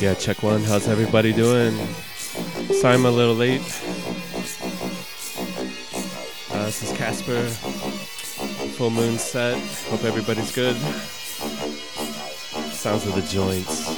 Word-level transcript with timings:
Yeah, 0.00 0.14
check 0.14 0.42
one. 0.42 0.62
How's 0.62 0.88
everybody 0.88 1.30
doing? 1.30 1.76
Sorry 2.72 2.94
I'm 2.94 3.04
a 3.04 3.10
little 3.10 3.34
late. 3.34 3.60
Uh, 6.50 6.64
this 6.64 6.82
is 6.82 6.96
Casper. 6.96 7.42
Full 8.78 8.88
moon 8.88 9.18
set. 9.18 9.58
Hope 9.90 10.04
everybody's 10.04 10.54
good. 10.54 10.74
Sounds 12.72 13.06
of 13.06 13.14
the 13.14 13.20
joints. 13.20 13.89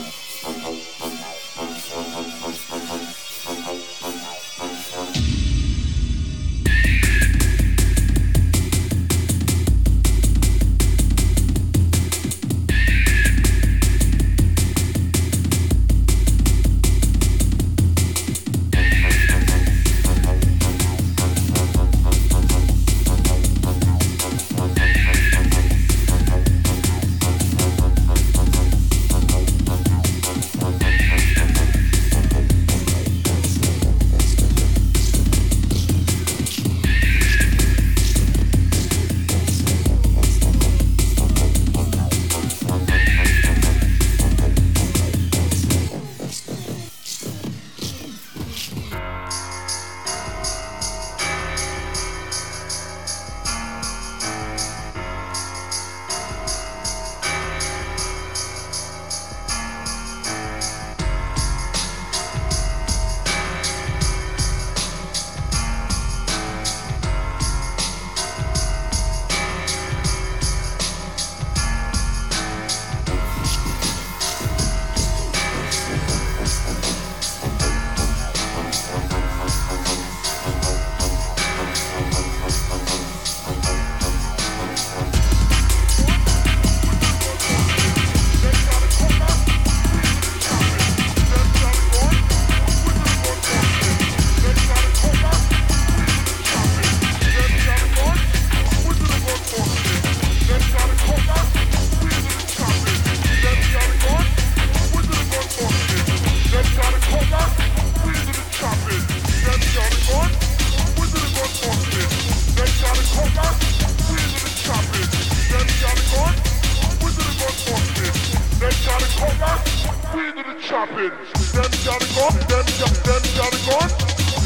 Then 121.03 121.11
you 121.11 121.85
gotta 121.85 122.07
go, 122.15 122.31
then 122.47 122.65
you 122.65 122.79
gotta 122.79 123.01
go, 123.03 123.11
then 123.11 123.23
you 123.25 123.35
gotta 123.37 123.59
go, 123.67 123.79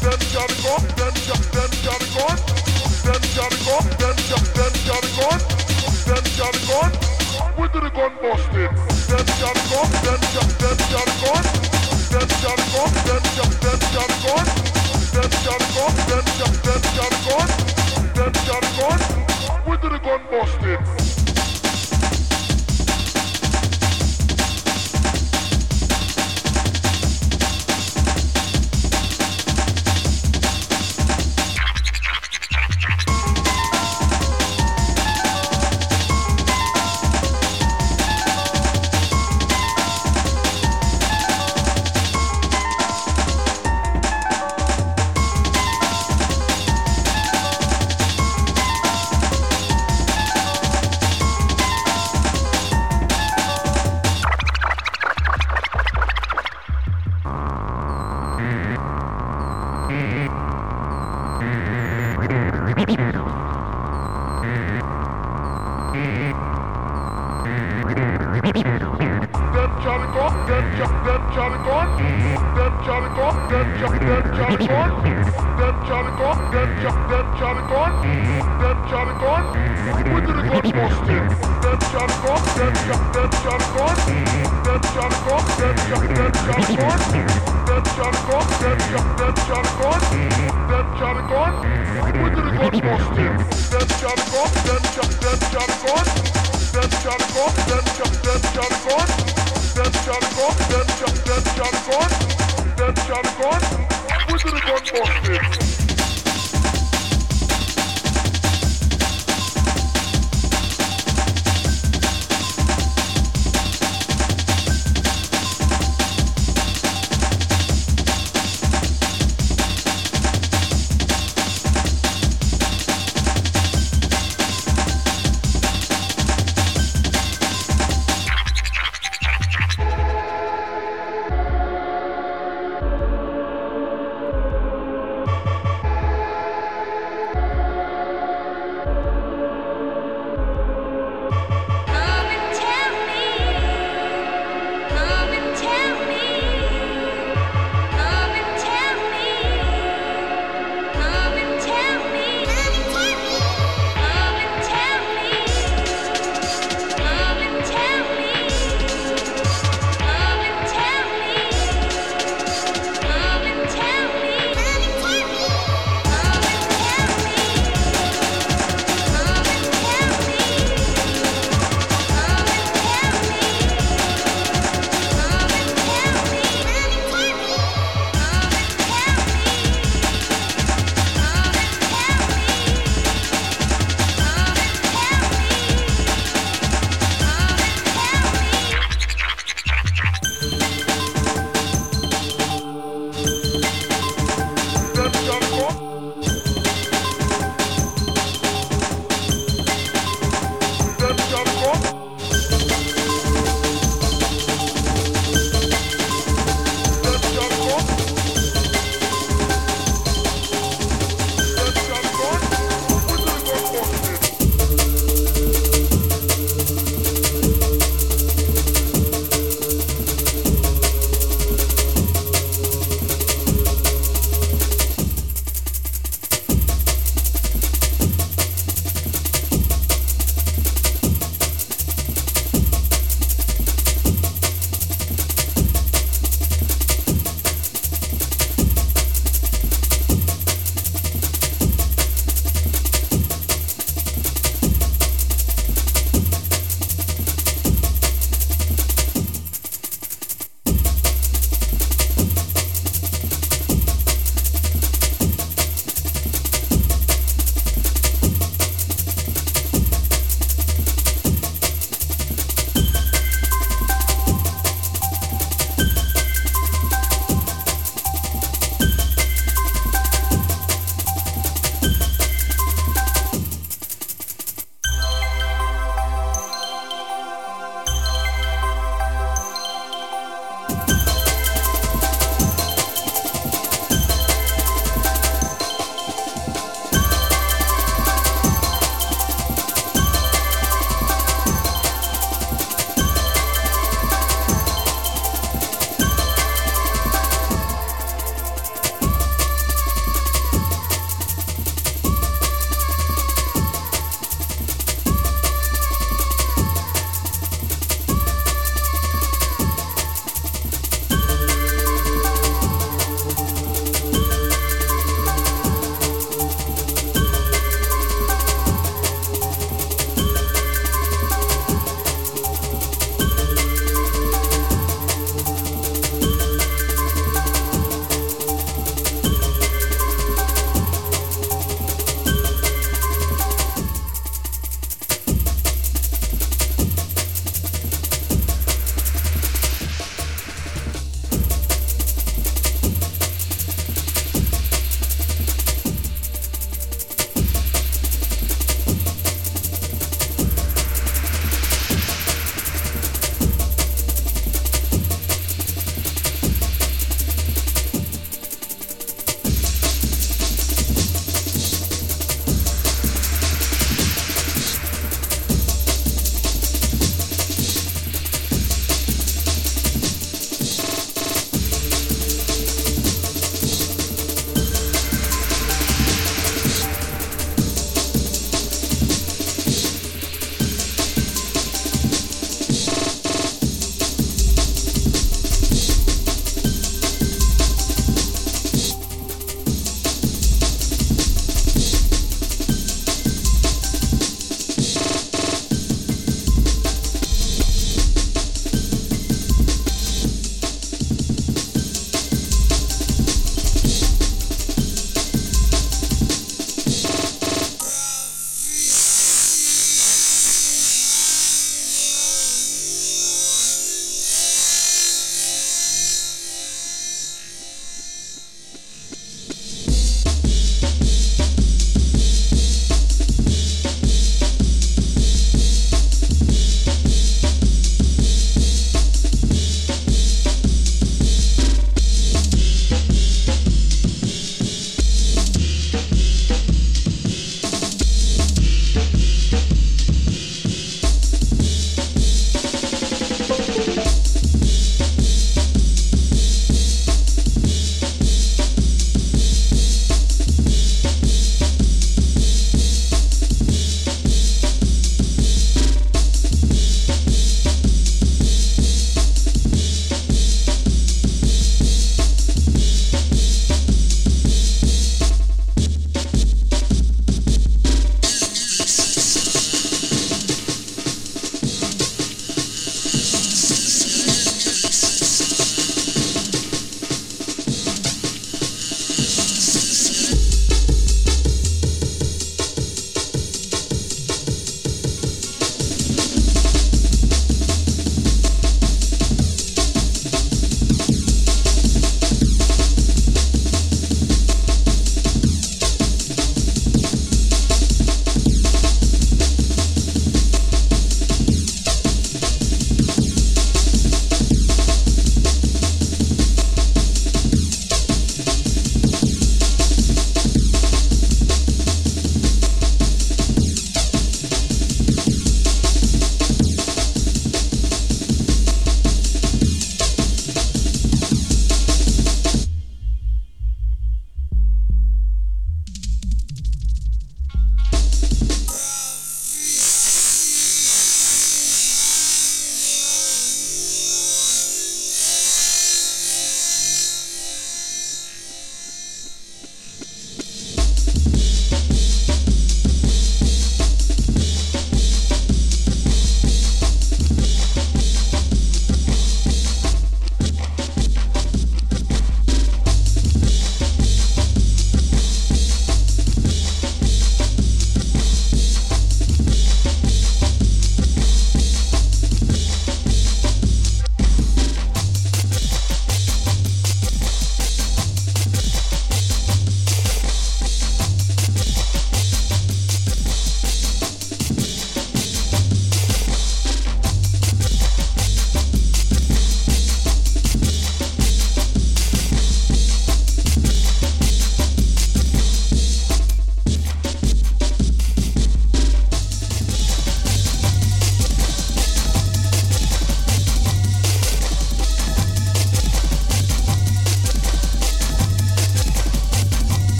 then 0.00 0.18
you 0.18 0.32
gotta 0.32 0.96
go. 0.96 1.07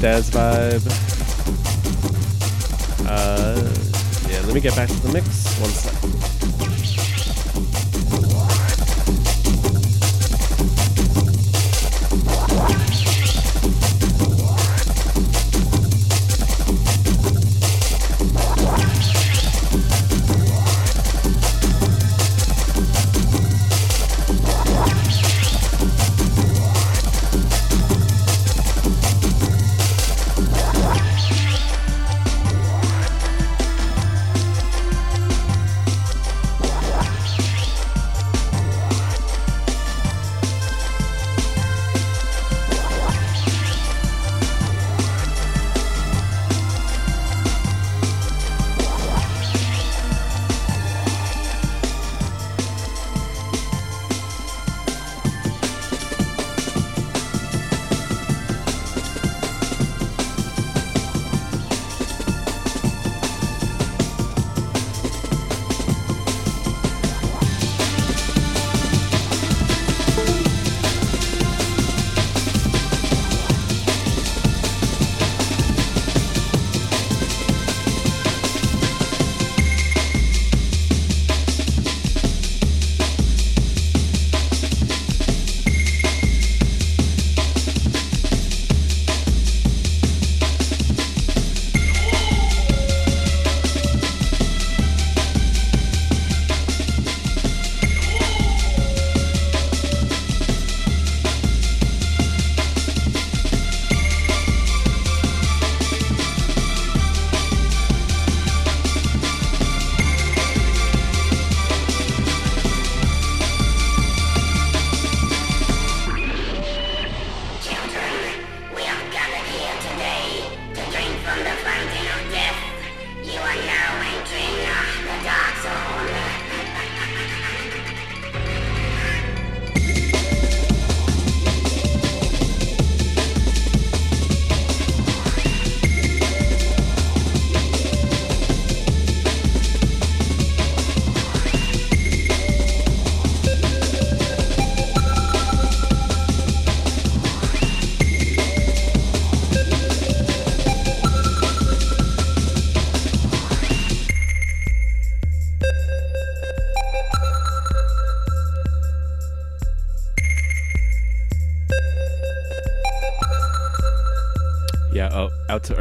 Daz 0.00 0.30
Vibe. 0.30 0.86
Uh, 3.08 3.72
yeah, 4.28 4.40
let 4.44 4.54
me 4.54 4.60
get 4.60 4.74
back 4.76 4.88
to 4.88 4.94
the 5.00 5.12
mix. 5.12 5.26
One 5.60 5.70
sec. 5.70 5.95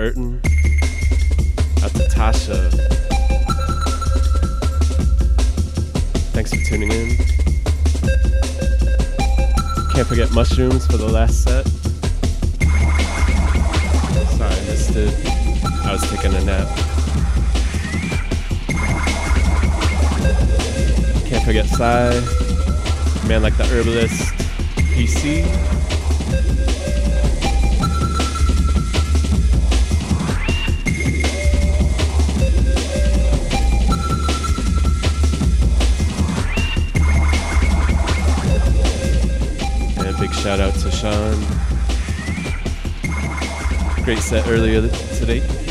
Urton. 0.05 0.39
Out 1.83 1.89
to 1.95 2.03
Tasha. 2.13 2.69
Thanks 6.31 6.53
for 6.53 6.63
tuning 6.63 6.91
in. 6.91 7.17
Can't 9.93 10.07
forget 10.07 10.31
mushrooms 10.31 10.85
for 10.85 10.97
the 10.97 11.09
last 11.11 11.43
set. 11.43 11.65
Sorry, 14.37 14.53
I 14.53 14.65
missed 14.67 14.95
it. 14.95 15.11
I 15.83 15.93
was 15.93 16.07
taking 16.11 16.35
a 16.35 16.43
nap. 16.45 16.67
Can't 21.25 21.43
forget 21.43 21.65
Psy. 21.65 22.13
Man 23.27 23.41
like 23.41 23.57
the 23.57 23.65
herbalist. 23.65 24.34
Sean. 41.05 41.37
Great 44.03 44.17
set 44.17 44.47
earlier 44.47 44.81
today. 45.19 45.64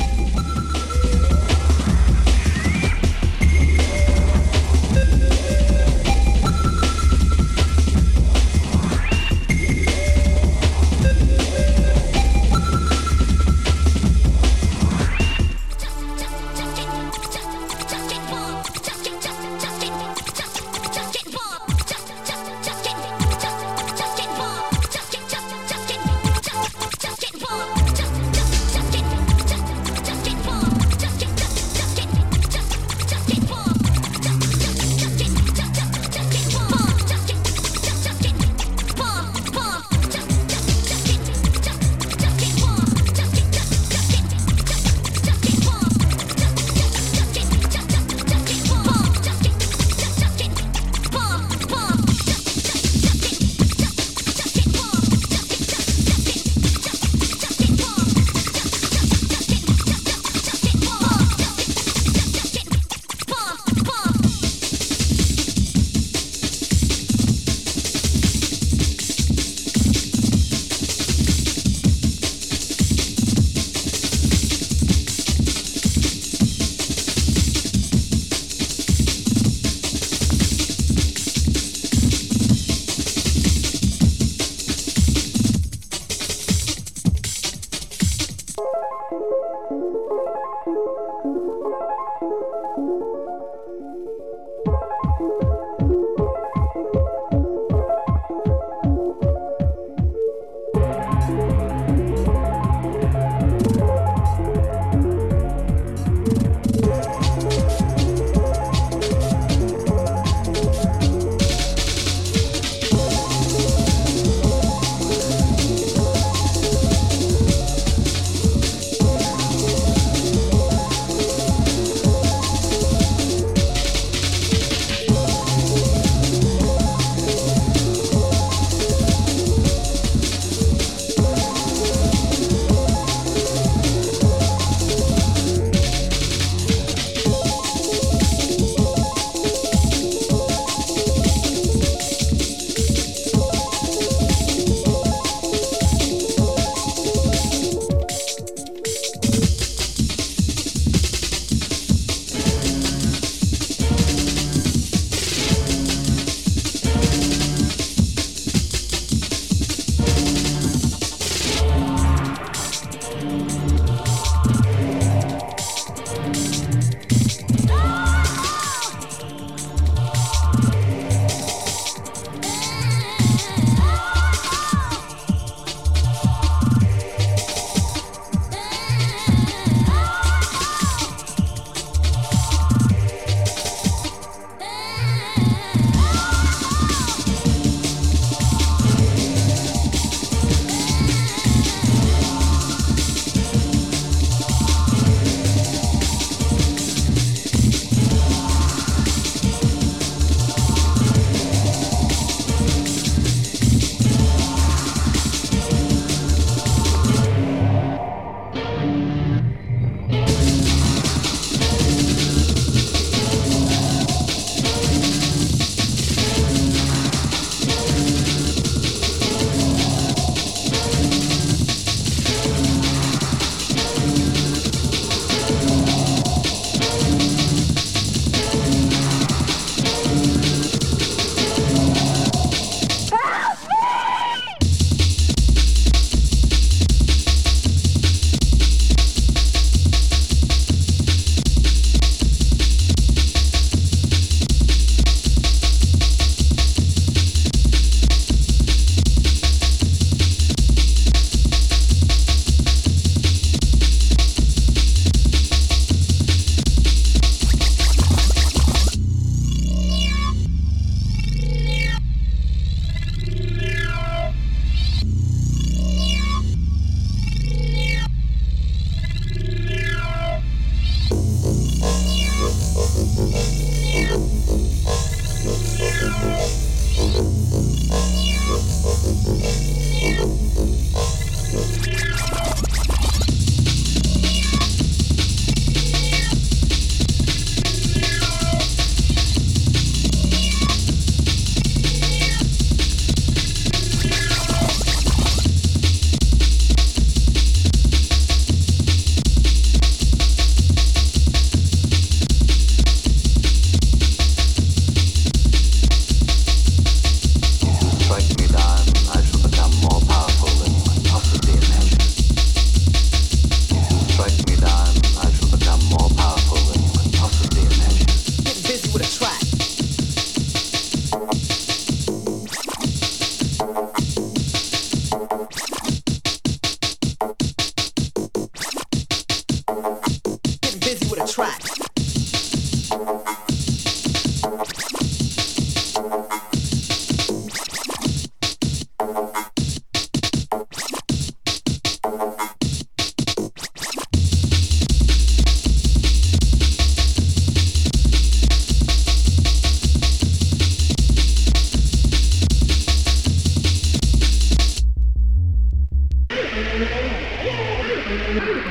One 358.34 358.64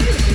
Ah! 0.00 0.28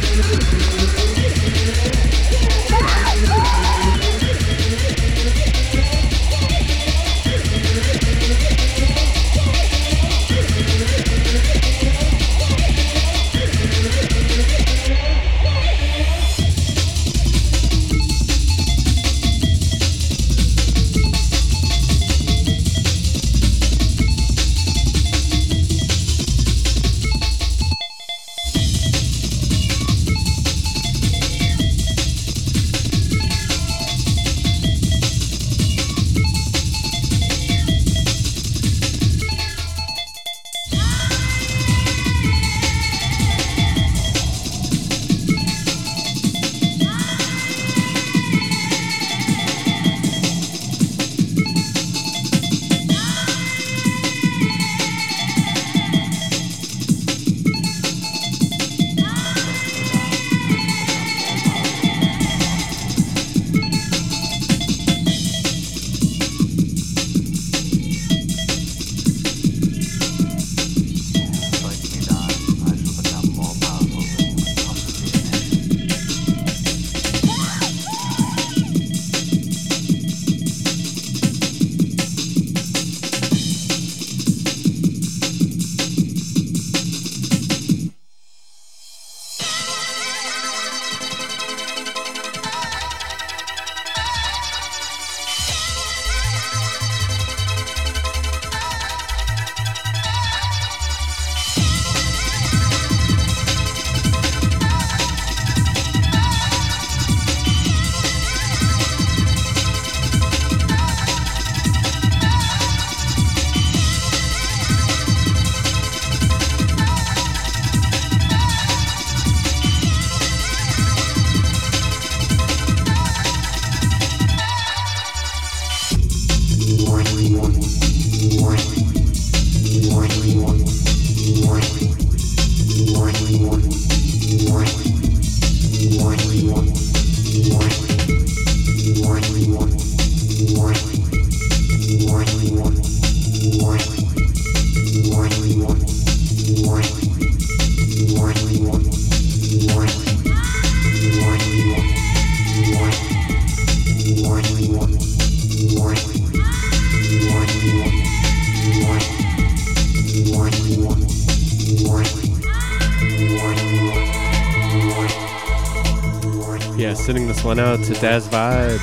Daz 168.03 168.27
Vibe. 168.27 168.81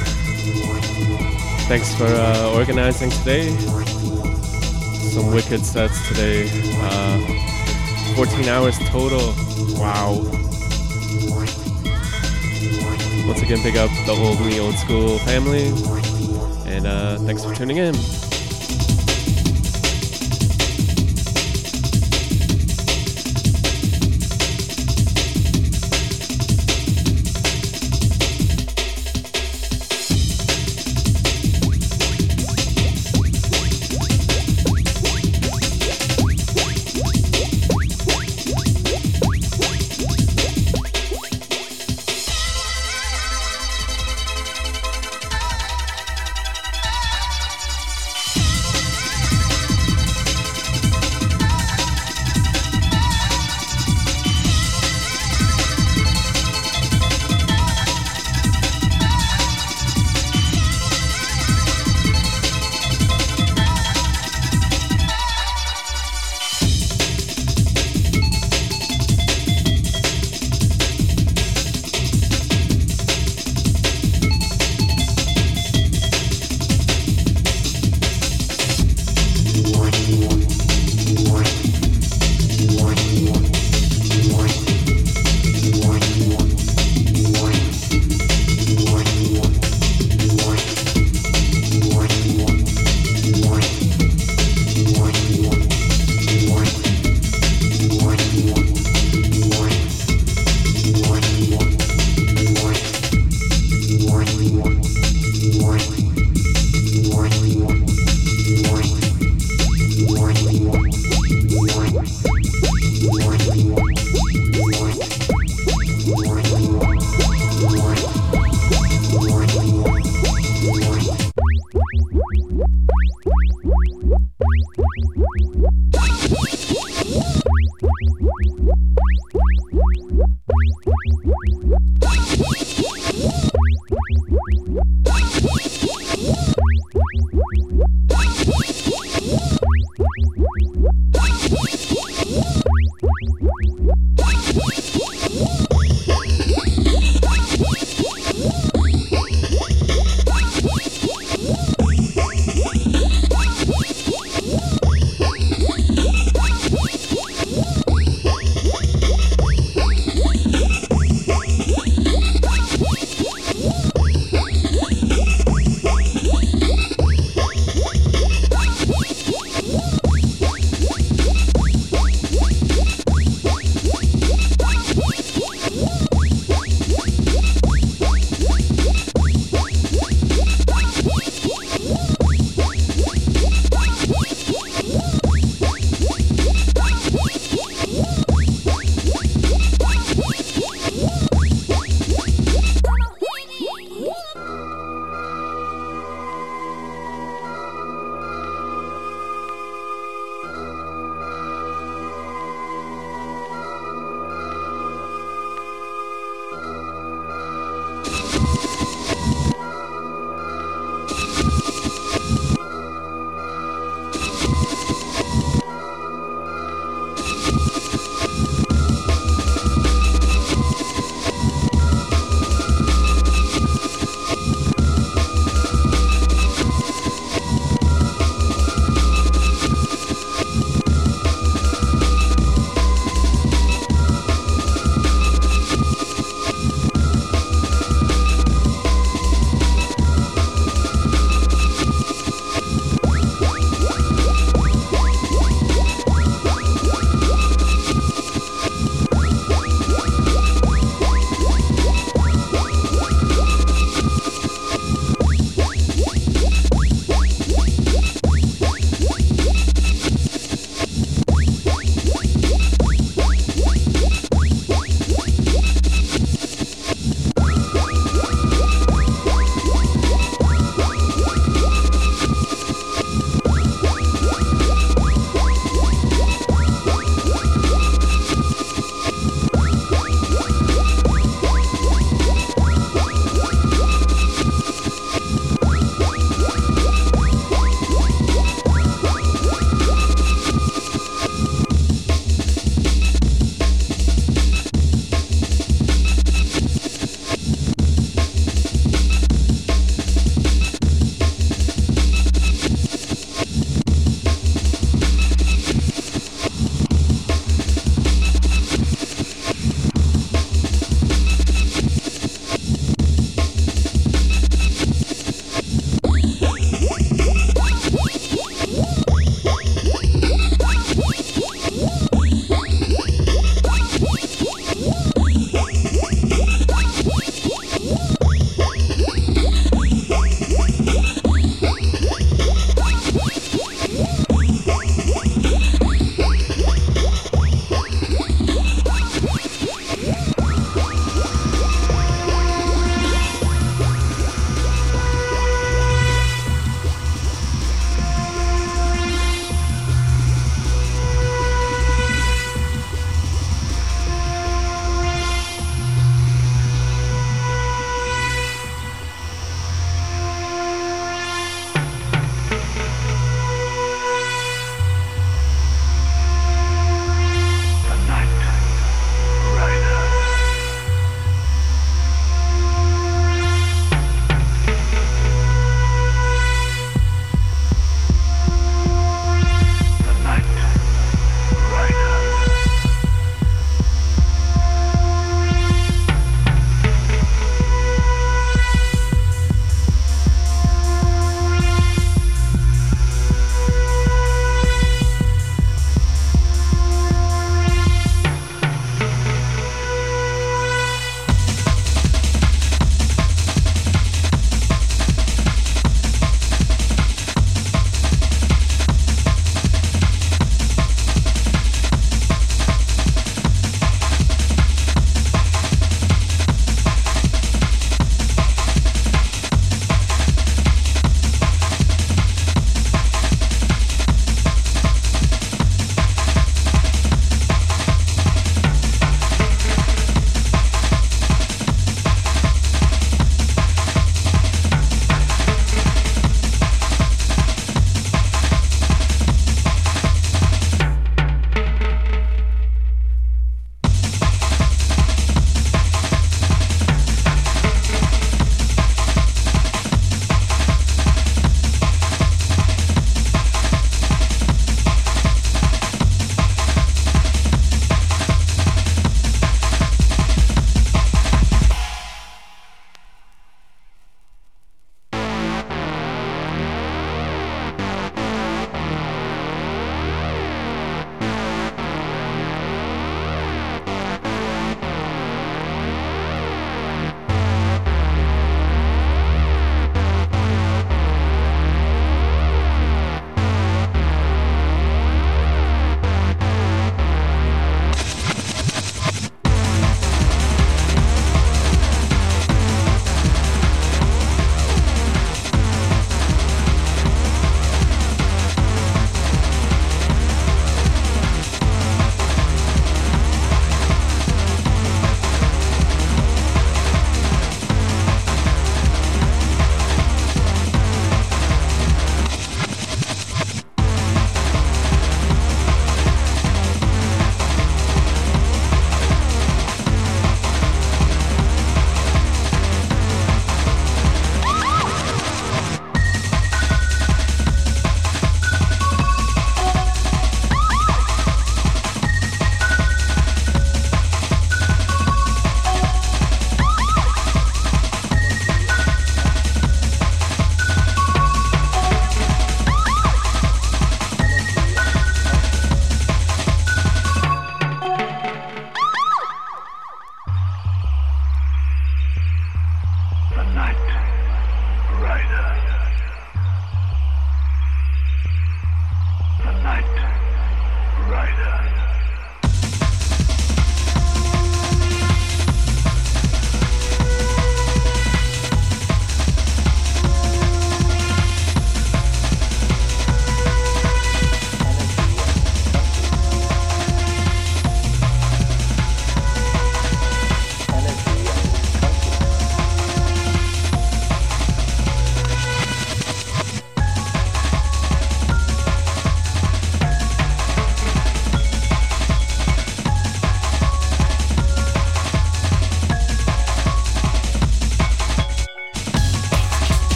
Thanks 1.69 1.95
for 1.95 2.07
uh, 2.07 2.55
organizing 2.55 3.11
today. 3.11 3.51
Some 5.11 5.35
wicked 5.35 5.63
sets 5.63 6.09
today. 6.09 6.49
Uh, 6.81 8.15
14 8.15 8.49
hours 8.49 8.79
total. 8.89 9.35
Wow. 9.79 10.23
Once 13.27 13.43
again, 13.43 13.63
big 13.63 13.77
up 13.77 13.91
the 14.07 14.17
old 14.19 14.41
me, 14.41 14.59
old 14.59 14.77
school 14.77 15.19
family. 15.19 15.67
And 16.65 16.87
uh, 16.87 17.19
thanks 17.19 17.45
for 17.45 17.55
tuning 17.55 17.77
in. 17.77 17.95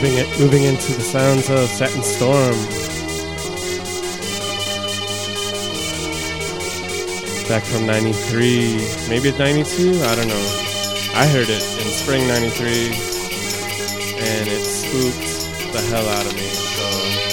Moving 0.00 0.18
it, 0.18 0.38
moving 0.38 0.62
into 0.62 0.92
the 0.92 1.00
sounds 1.00 1.50
of 1.50 1.68
Set 1.68 1.92
and 1.92 2.04
Storm. 2.04 2.54
Back 7.48 7.64
from 7.64 7.84
93, 7.84 8.76
maybe 9.08 9.30
it's 9.30 9.38
92, 9.38 10.00
I 10.04 10.14
don't 10.14 10.28
know. 10.28 10.46
I 11.14 11.26
heard 11.26 11.48
it 11.48 11.64
in 11.80 11.88
spring 11.90 12.28
93 12.28 12.68
and 14.22 14.48
it 14.48 14.62
spooked 14.62 15.72
the 15.72 15.80
hell 15.90 16.08
out 16.08 16.26
of 16.26 16.34
me. 16.34 17.27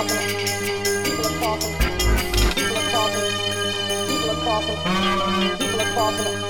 People 0.00 1.26
are 1.26 1.38
talking. 1.40 1.74
People 2.54 2.76
are 2.78 2.90
talking. 2.90 3.26
People 4.08 4.30
are 4.30 4.40
talking. 4.40 5.58
People 5.58 5.80
are 5.80 5.94
talking. 5.94 6.49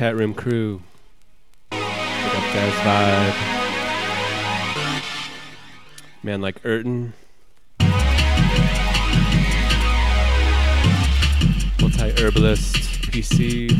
Chat 0.00 0.16
room 0.16 0.32
crew. 0.32 0.80
Pick 1.70 1.78
up 1.78 2.44
Jazz 2.54 2.72
Vibe. 2.86 3.34
Man 6.22 6.40
like 6.40 6.64
Urton. 6.64 7.12
Multi 11.78 12.12
herbalist, 12.18 12.76
PC, 13.12 13.70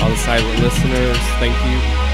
all 0.00 0.08
the 0.08 0.16
silent 0.16 0.58
listeners, 0.62 1.18
thank 1.38 1.54
you. 1.66 2.05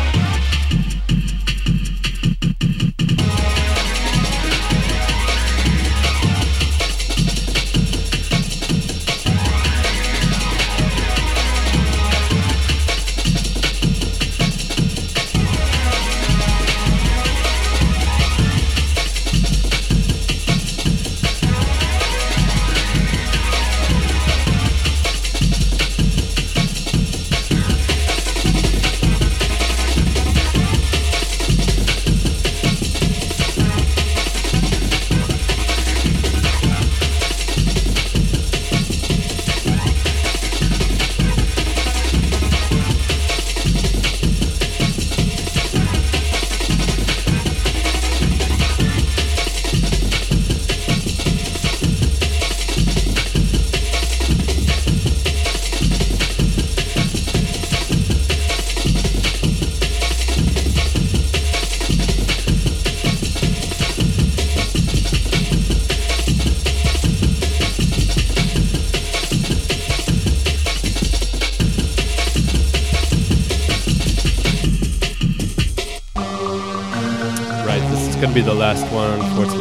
Last 78.75 78.91
one 78.91 79.21
for. 79.47 79.52